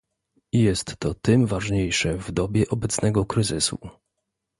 [0.53, 3.79] Jest to tym ważniejsze w dobie obecnego kryzysu